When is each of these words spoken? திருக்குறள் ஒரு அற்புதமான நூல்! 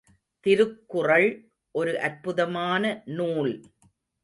திருக்குறள் 0.45 1.27
ஒரு 1.75 1.99
அற்புதமான 1.99 2.83
நூல்! 3.13 3.53